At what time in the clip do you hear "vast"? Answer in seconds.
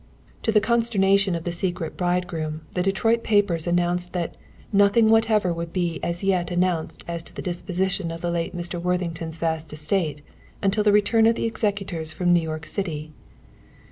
9.37-9.71